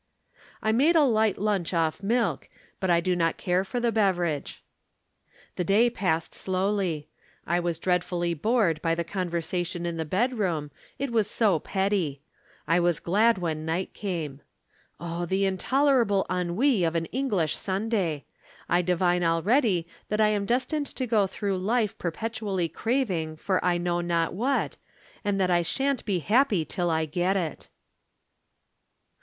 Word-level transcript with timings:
I 0.63 0.71
made 0.71 0.95
a 0.95 1.03
light 1.03 1.37
lunch 1.37 1.75
off 1.75 2.01
milk, 2.01 2.49
but 2.79 3.03
do 3.03 3.15
not 3.15 3.37
care 3.37 3.63
for 3.63 3.79
the 3.79 3.91
beverage. 3.91 4.63
The 5.57 5.63
day 5.63 5.91
passed 5.91 6.33
slowly. 6.33 7.07
I 7.45 7.59
was 7.59 7.77
dreadfully 7.77 8.33
bored 8.33 8.81
by 8.81 8.95
the 8.95 9.03
conversation 9.03 9.85
in 9.85 9.97
the 9.97 10.03
bedroom 10.03 10.71
it 10.97 11.11
was 11.11 11.29
so 11.29 11.59
petty. 11.59 12.23
I 12.67 12.79
was 12.79 12.99
glad 12.99 13.37
when 13.37 13.63
night 13.63 13.93
came. 13.93 14.41
O, 14.99 15.27
the 15.27 15.45
intolerable 15.45 16.25
ennui 16.31 16.83
of 16.83 16.95
an 16.95 17.05
English 17.11 17.55
Sunday! 17.55 18.25
I 18.67 18.81
divine 18.81 19.23
already 19.23 19.85
that 20.09 20.19
I 20.19 20.29
am 20.29 20.47
destined 20.47 20.87
to 20.87 21.05
go 21.05 21.27
through 21.27 21.59
life 21.59 21.95
perpetually 21.99 22.67
craving 22.67 23.35
for 23.37 23.63
I 23.63 23.77
know 23.77 24.01
not 24.01 24.33
what, 24.33 24.77
and 25.23 25.39
that 25.39 25.51
I 25.51 25.61
shan't 25.61 26.03
be 26.05 26.17
happy 26.17 26.65
till 26.65 26.89
I 26.89 27.05
get 27.05 27.37
it." 27.37 27.69